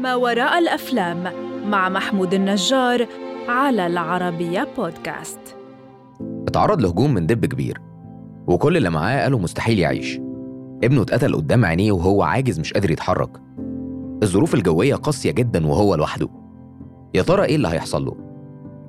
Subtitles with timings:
[0.00, 1.24] ما وراء الأفلام
[1.66, 3.06] مع محمود النجار
[3.48, 5.40] على العربية بودكاست.
[6.48, 7.80] اتعرض لهجوم من دب كبير
[8.46, 10.20] وكل اللي معاه قالوا مستحيل يعيش.
[10.84, 13.30] ابنه اتقتل قدام عينيه وهو عاجز مش قادر يتحرك.
[14.22, 16.28] الظروف الجوية قاسية جدا وهو لوحده.
[17.14, 18.16] يا ترى إيه اللي هيحصل له؟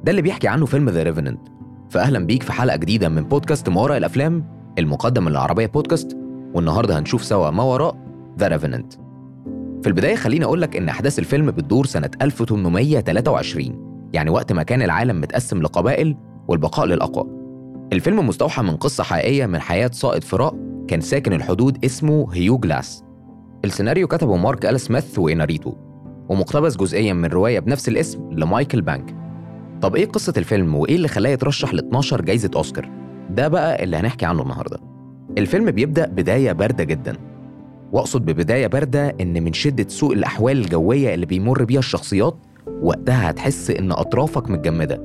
[0.04, 1.41] ده اللي بيحكي عنه فيلم ذا ريفننت
[1.89, 4.46] فأهلا بيك في حلقة جديدة من بودكاست ما وراء الأفلام
[4.80, 6.18] المقدم من العربية بودكاست
[6.54, 7.96] والنهاردة هنشوف سوا ما وراء
[8.40, 8.94] The Revenant
[9.81, 14.81] في البداية خليني أقول لك إن أحداث الفيلم بتدور سنة 1823 يعني وقت ما كان
[14.81, 16.17] العالم متقسم لقبائل
[16.48, 17.27] والبقاء للأقوى.
[17.94, 20.55] الفيلم مستوحى من قصة حقيقية من حياة صائد فراء
[20.88, 23.04] كان ساكن الحدود اسمه هيو جلاس.
[23.66, 25.73] السيناريو كتبه مارك إل سميث وإناريتو
[26.29, 29.16] ومقتبس جزئيا من رواية بنفس الاسم لمايكل بانكي.
[29.82, 32.90] طب إيه قصة الفيلم وإيه اللي خلاه يترشح ل 12 جايزة أوسكار؟
[33.29, 34.79] ده بقى اللي هنحكي عنه النهارده.
[35.38, 37.30] الفيلم بيبدأ بداية باردة جدا.
[37.91, 42.35] واقصد ببداية باردة إن من شدة سوء الأحوال الجوية اللي بيمر بيها الشخصيات
[42.81, 45.01] وقتها هتحس إن أطرافك متجمدة.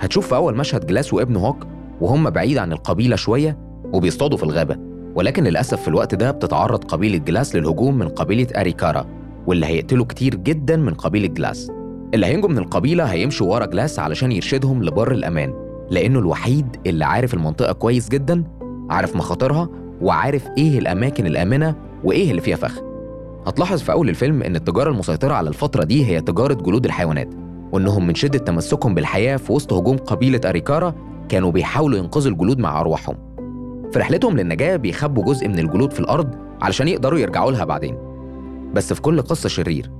[0.00, 1.66] هتشوف في أول مشهد جلاس وابنه هوك
[2.00, 3.58] وهم بعيد عن القبيلة شوية
[3.92, 4.76] وبيصطادوا في الغابة
[5.14, 9.06] ولكن للأسف في الوقت ده بتتعرض قبيلة جلاس للهجوم من قبيلة أريكارا
[9.46, 11.70] واللي هيقتلوا كتير جدا من قبيلة جلاس.
[12.14, 15.54] اللي هينجوا من القبيلة هيمشوا ورا جلاس علشان يرشدهم لبر الأمان
[15.90, 18.44] لأنه الوحيد اللي عارف المنطقة كويس جدا
[18.90, 19.68] عارف مخاطرها
[20.02, 21.74] وعارف إيه الأماكن الآمنة
[22.04, 22.80] وإيه اللي فيها فخ؟
[23.46, 27.28] هتلاحظ في أول الفيلم إن التجارة المسيطرة على الفترة دي هي تجارة جلود الحيوانات
[27.72, 30.94] وإنهم من شدة تمسكهم بالحياة في وسط هجوم قبيلة أريكارا
[31.28, 33.16] كانوا بيحاولوا ينقذوا الجلود مع أرواحهم.
[33.92, 37.98] في رحلتهم للنجاة بيخبوا جزء من الجلود في الأرض علشان يقدروا يرجعوا لها بعدين.
[38.74, 39.90] بس في كل قصة شرير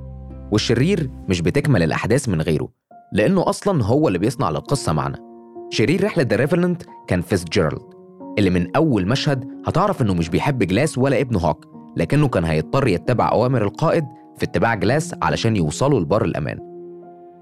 [0.52, 2.68] والشرير مش بتكمل الأحداث من غيره
[3.12, 5.16] لأنه أصلا هو اللي بيصنع للقصه معنى
[5.70, 7.82] شرير رحلة The Revenant كان فيتزجيرالد
[8.38, 11.75] اللي من أول مشهد هتعرف إنه مش بيحب جلاس ولا ابنه هوك.
[11.96, 14.04] لكنه كان هيضطر يتبع أوامر القائد
[14.36, 16.58] في اتباع جلاس علشان يوصلوا لبر الأمان.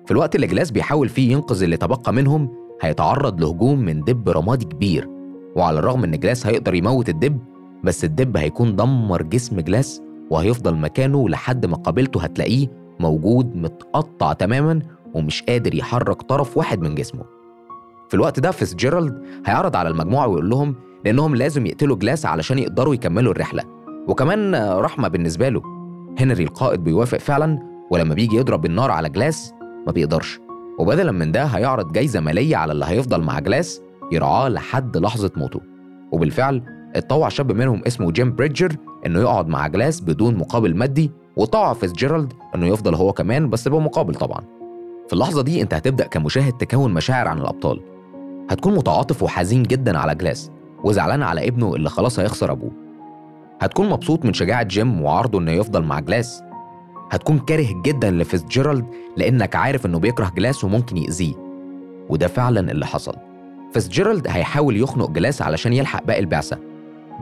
[0.07, 2.49] في الوقت اللي جلاس بيحاول فيه ينقذ اللي تبقى منهم
[2.83, 5.09] هيتعرض لهجوم من دب رمادي كبير.
[5.57, 7.39] وعلى الرغم إن جلاس هيقدر يموت الدب
[7.85, 12.69] بس الدب هيكون دمر جسم جلاس وهيفضل مكانه لحد ما قبيلته هتلاقيه
[13.01, 14.83] موجود متقطع تماما
[15.15, 17.23] ومش قادر يحرك طرف واحد من جسمه.
[18.09, 22.95] في الوقت ده فيتزجيرالد هيعرض على المجموعة ويقول لهم لأنهم لازم يقتلوا جلاس علشان يقدروا
[22.95, 23.74] يكملوا الرحلة.
[24.09, 25.63] وكمان رحمة بالنسبة له.
[26.21, 27.59] هنري القائد بيوافق فعلا
[27.91, 29.53] ولما بيجي يضرب بالنار على جلاس
[29.87, 30.41] ما بيقدرش.
[30.79, 33.83] وبدلا من ده هيعرض جايزة مالية على اللي هيفضل مع جلاس
[34.13, 35.61] يرعاه لحد لحظة موته.
[36.13, 36.63] وبالفعل
[36.97, 38.77] اتطوع شاب منهم اسمه جيم بريدجر
[39.07, 44.15] إنه يقعد مع جلاس بدون مقابل مادي وطوع فيتزجيرالد إنه يفضل هو كمان بس بمقابل
[44.15, 44.41] طبعا.
[45.07, 47.81] في اللحظة دي أنت هتبدأ كمشاهد تكون مشاعر عن الأبطال.
[48.51, 50.51] هتكون متعاطف وحزين جدا على جلاس
[50.85, 52.84] وزعلان على ابنه اللي خلاص هيخسر أبوه.
[53.61, 56.43] هتكون مبسوط من شجاعة جيم وعرضه إنه يفضل مع جلاس.
[57.11, 61.35] هتكون كاره جدا لفيتزجيرالد لأنك عارف إنه بيكره جلاس وممكن يأذيه.
[62.09, 63.15] وده فعلا اللي حصل.
[63.73, 66.59] فيتزجيرالد هيحاول يخنق جلاس علشان يلحق باقي البعثة.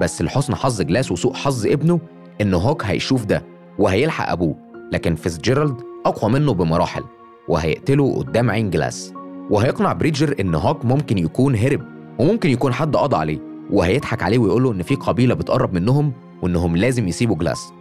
[0.00, 2.00] بس لحسن حظ جلاس وسوء حظ ابنه
[2.40, 3.42] إن هوك هيشوف ده
[3.78, 4.54] وهيلحق أبوه.
[4.92, 5.76] لكن فيتزجيرالد
[6.06, 7.04] أقوى منه بمراحل
[7.48, 9.12] وهيقتله قدام عين جلاس.
[9.50, 11.82] وهيقنع بريدجر إن هوك ممكن يكون هرب
[12.18, 13.51] وممكن يكون حد قضى عليه.
[13.72, 16.12] وهيضحك عليه ويقول له إن في قبيلة بتقرب منهم
[16.42, 17.72] وإنهم لازم يسيبوا جلاس.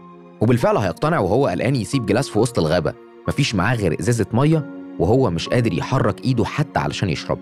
[0.41, 2.93] وبالفعل هيقتنع وهو قلقان يسيب جلاس في وسط الغابة.
[3.27, 4.69] مفيش معاه غير إزازة مية
[4.99, 7.37] وهو مش قادر يحرك إيده حتى علشان يشرب.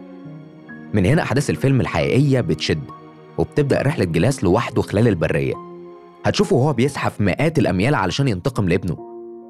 [0.94, 2.84] من هنا أحداث الفيلم الحقيقية بتشد
[3.38, 5.54] وبتبدأ رحلة جلاس لوحده خلال البرية.
[6.26, 8.98] هتشوفه وهو بيزحف مئات الأميال علشان ينتقم لابنه.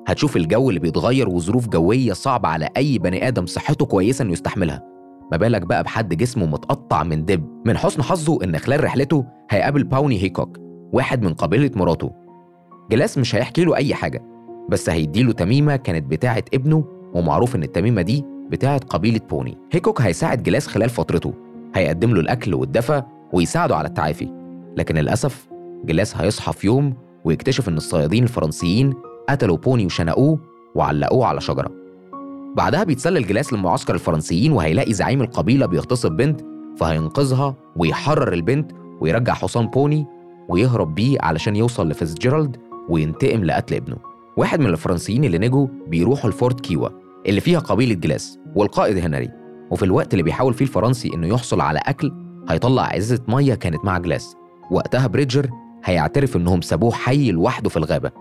[0.07, 4.88] هتشوف الجو اللي بيتغير وظروف جوية صعبة على أي بني آدم صحته كويسة إنه يستحملها.
[5.31, 7.43] ما بالك بقى بحد جسمه متقطع من دب.
[7.65, 10.57] من حسن حظه إن خلال رحلته هيقابل باوني هيكوك
[10.93, 12.11] واحد من قبيلة مراته.
[12.91, 14.23] جلاس مش هيحكي له أي حاجة
[14.69, 20.43] بس هيديله تميمة كانت بتاعة ابنه ومعروف إن التميمة دي بتاعة قبيلة بوني هيكوك هيساعد
[20.43, 21.33] جلاس خلال فترته
[21.75, 23.03] هيقدم له الأكل والدفى
[23.33, 24.27] ويساعده على التعافي.
[24.77, 25.47] لكن للأسف
[25.85, 26.93] جلاس هيصحى في يوم
[27.25, 28.93] ويكتشف إن الصيادين الفرنسيين
[29.29, 30.39] قتلوا بوني وشنقوه
[30.75, 31.71] وعلقوه على شجرة.
[32.55, 36.41] بعدها بيتسلل جلاس للمعسكر الفرنسيين وهيلاقي زعيم القبيلة بيغتصب بنت
[36.77, 40.05] فهينقذها ويحرر البنت ويرجع حصان بوني
[40.49, 42.57] ويهرب بيه علشان يوصل لفيتزجيرالد
[42.89, 43.97] وينتقم لقتل ابنه.
[44.37, 46.89] واحد من الفرنسيين اللي نجوا بيروحوا لفورت كيوا
[47.25, 49.29] اللي فيها قبيلة جلاس والقائد هنري.
[49.71, 52.11] وفي الوقت اللي بيحاول فيه الفرنسي إنه يحصل على أكل
[52.49, 54.35] هيطلع إزازة مية كانت مع جلاس.
[54.71, 55.49] وقتها بريدجر
[55.83, 58.11] هيعترف إنهم سابوه حي لوحده في الغابة.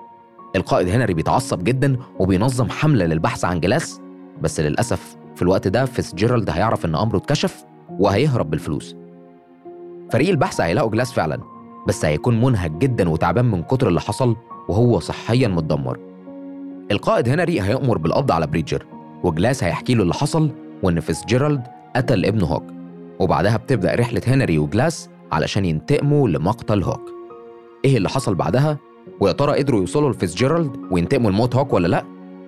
[0.56, 4.00] القائد هنري بيتعصب جدا وبينظم حملة للبحث عن جلاس
[4.42, 8.96] بس للأسف في الوقت ده فيتزجيرالد هيعرف إن أمره اتكشف وهيهرب بالفلوس.
[10.10, 11.38] فريق البحث هيلاقوا جلاس فعلا
[11.88, 14.36] بس هيكون منهك جدا وتعبان من كتر اللي حصل
[14.68, 15.98] وهو صحيا متدمر.
[16.90, 18.86] القائد هنري هيأمر بالقبض على بريدجر
[19.24, 20.50] وجلاس هيحكي له اللي حصل
[20.82, 21.62] وإن فيتزجيرالد
[21.96, 22.64] قتل ابنه هوك.
[23.18, 27.12] وبعدها بتبدأ رحلة هنري وجلاس علشان ينتقموا لمقتل هوك.
[27.84, 28.78] إيه اللي حصل بعدها؟
[29.20, 32.04] ويا ترى قدروا يوصلوا لفيتزجيرالد وينتقموا لموت هوك ولا لأ؟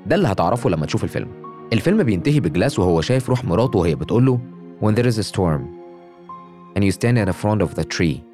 [0.06, 1.28] ده اللي هتعرفه لما تشوف الفيلم.
[1.72, 4.40] الفيلم بينتهي بجلاس وهو شايف روح مراته وهي بتقول له
[4.82, 5.62] When there is a storm
[6.74, 8.24] and you stand in the front of the tree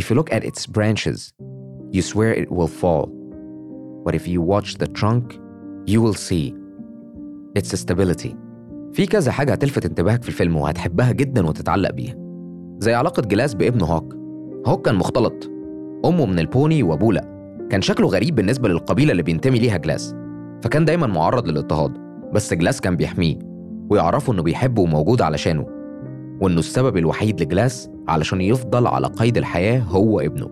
[0.00, 1.32] if you look at its branches
[1.92, 3.06] you swear it will fall.
[4.04, 5.24] But if you watch the trunk
[5.92, 6.54] you will see
[7.58, 8.34] its stability.
[8.92, 12.14] في كذا حاجة هتلفت انتباهك في الفيلم وهتحبها جدا وتتعلق بيها.
[12.78, 14.14] زي علاقة جلاس بابنه هوك.
[14.66, 15.50] هوك كان مختلط.
[16.04, 17.36] أمه من البوني وأبوه لأ.
[17.70, 20.14] كان شكله غريب بالنسبة للقبيلة اللي بينتمي ليها جلاس.
[20.62, 22.05] فكان دايما معرض للاضطهاد.
[22.32, 23.38] بس جلاس كان بيحميه
[23.90, 25.66] ويعرفه إنه بيحبه وموجود علشانه
[26.40, 30.50] وإنه السبب الوحيد لجلاس علشان يفضل على قيد الحياة هو ابنه.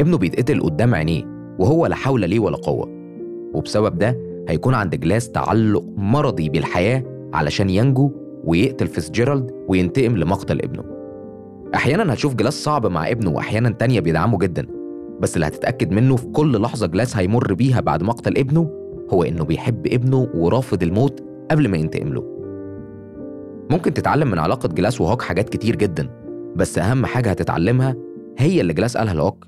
[0.00, 1.22] ابنه بيتقتل قدام عينيه
[1.58, 2.88] وهو لا حول ليه ولا قوة.
[3.54, 4.18] وبسبب ده
[4.48, 7.04] هيكون عند جلاس تعلق مرضي بالحياة
[7.34, 8.12] علشان ينجو
[8.44, 10.84] ويقتل فيسجيرالد وينتقم لمقتل ابنه.
[11.74, 14.66] أحيانا هتشوف جلاس صعب مع ابنه وأحيانا تانية بيدعمه جدا
[15.20, 18.70] بس اللي هتتأكد منه في كل لحظة جلاس هيمر بيها بعد مقتل ابنه
[19.14, 21.20] هو إنه بيحب ابنه ورافض الموت
[21.50, 22.24] قبل ما ينتقم له.
[23.70, 26.10] ممكن تتعلم من علاقة جلاس وهوك حاجات كتير جدا
[26.56, 27.96] بس أهم حاجة هتتعلمها
[28.38, 29.46] هي اللي جلاس قالها لهوك.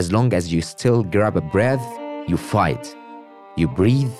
[0.00, 1.86] As long as you still grab a breath
[2.30, 2.86] you fight.
[3.60, 4.16] You breathe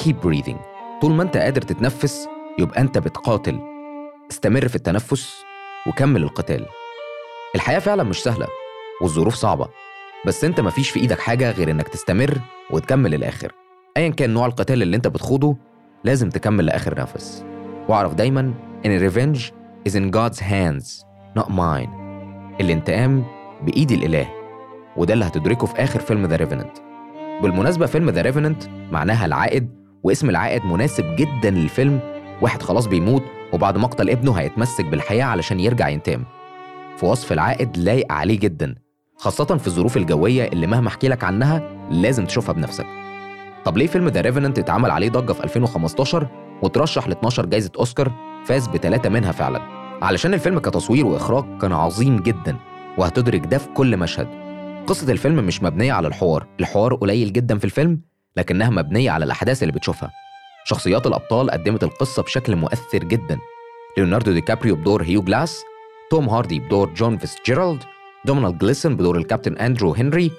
[0.00, 0.58] keep breathing.
[1.02, 2.28] طول ما أنت قادر تتنفس
[2.58, 3.60] يبقى أنت بتقاتل.
[4.30, 5.34] استمر في التنفس
[5.86, 6.66] وكمل القتال.
[7.54, 8.46] الحياة فعلا مش سهلة
[9.02, 9.68] والظروف صعبة
[10.26, 12.40] بس أنت مفيش في إيدك حاجة غير إنك تستمر
[12.70, 13.59] وتكمل للآخر.
[13.96, 15.56] ايا كان نوع القتال اللي أنت بتخوضه
[16.04, 17.44] لازم تكمل لآخر نفس.
[17.88, 18.40] واعرف دايما
[18.86, 19.50] إن ال revenge
[19.88, 21.04] is in God's hands
[21.38, 21.88] not mine.
[22.60, 23.24] الانتقام
[23.62, 24.28] بإيد الإله
[24.96, 26.78] وده اللي هتدركه في آخر فيلم The Revenant
[27.42, 28.62] بالمناسبة فيلم The Revenant
[28.92, 29.70] معناها العائد
[30.02, 32.00] واسم العائد مناسب جدا للفيلم.
[32.42, 33.22] واحد خلاص بيموت
[33.52, 36.24] وبعد مقتل ابنه هيتمسك بالحياة علشان يرجع ينتقم.
[36.96, 38.74] في وصف العائد لايق عليه جدا
[39.16, 42.86] خاصة في الظروف الجوية اللي مهما احكي لك عنها لازم تشوفها بنفسك.
[43.64, 46.26] طب ليه فيلم ذا ريفننت اتعمل عليه ضجة في 2015
[46.62, 48.12] وترشح ل 12 جايزة أوسكار
[48.46, 49.60] فاز بثلاثة منها فعلا؟
[50.02, 52.56] علشان الفيلم كتصوير وإخراج كان عظيم جدا
[52.98, 54.28] وهتدرك ده في كل مشهد.
[54.86, 58.00] قصة الفيلم مش مبنية على الحوار الحوار قليل جدا في الفيلم
[58.36, 60.10] لكنها مبنية على الأحداث اللي بتشوفها.
[60.64, 63.38] شخصيات الأبطال قدمت القصة بشكل مؤثر جدا.
[63.96, 65.62] ليوناردو دي كابريو بدور هيو جلاس
[66.10, 67.82] توم هاردي بدور جون فيسجيرالد
[68.24, 70.30] دومينال جليسون بدور الكابتن أندرو هنري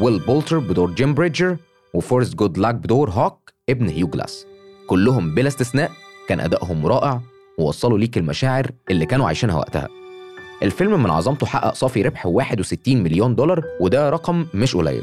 [0.00, 1.56] ويل بولتر بدور جيم بريدجر
[1.94, 4.46] وفورست جود لاك بدور هوك ابن هيو جلاس.
[4.86, 5.90] كلهم بلا استثناء
[6.28, 7.20] كان أدائهم رائع
[7.58, 9.88] ووصلوا ليك المشاعر اللي كانوا عايشينها وقتها.
[10.62, 15.02] الفيلم من عظمته حقق صافي ربح 61 مليون دولار وده رقم مش قليل.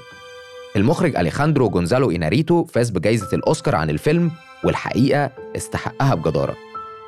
[0.76, 4.32] المخرج أليخاندرو جونزالو إناريتو فاز بجائزة الأوسكار عن الفيلم
[4.64, 6.56] والحقيقة استحقها بجدارة.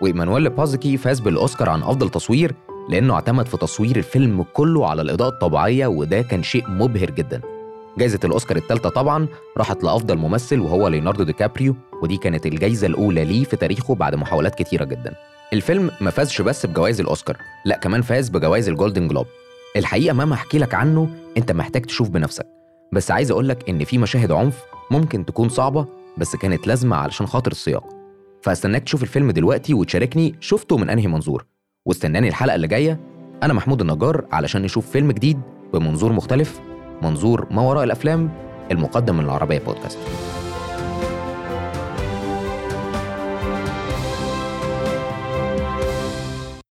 [0.01, 2.55] وإيمانويل بازكي فاز بالأوسكار عن أفضل تصوير
[2.89, 7.58] لأنه اعتمد في تصوير الفيلم كله على الإضاءة الطبيعية وده كان شيء مبهر جدا.
[7.97, 9.27] جائزة الأوسكار الثالثة طبعا
[9.57, 14.15] راحت لأفضل ممثل وهو ليوناردو دي كابريو ودي كانت الجائزة الأولى ليه في تاريخه بعد
[14.15, 15.13] محاولات كتيرة جدا.
[15.53, 19.25] الفيلم ما فازش بس بجوائز الأوسكار لا كمان فاز بجوائز الجولدن جلوب.
[19.75, 22.45] الحقيقة مهما أحكي لك عنه أنت محتاج تشوف بنفسك.
[22.93, 25.85] بس عايز أقول لك إن في مشاهد عنف ممكن تكون صعبة
[26.17, 27.83] بس كانت لازمة علشان خاطر السياق.
[28.41, 31.45] فاستناك تشوف الفيلم دلوقتي وتشاركني شفته من أنهي منظور.
[31.85, 32.99] واستناني الحلقة اللي جاية
[33.43, 35.39] أنا محمود النجار علشان نشوف فيلم جديد
[35.73, 36.61] بمنظور مختلف.
[37.01, 38.29] منظور ما وراء الأفلام
[38.71, 39.99] المقدم من العربية بودكاست.